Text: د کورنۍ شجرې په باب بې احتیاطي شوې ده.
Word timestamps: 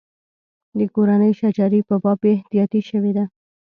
د 0.77 0.79
کورنۍ 0.93 1.31
شجرې 1.39 1.81
په 1.89 1.95
باب 2.03 2.17
بې 2.21 2.31
احتیاطي 2.37 2.81
شوې 2.89 3.11
ده. 3.17 3.25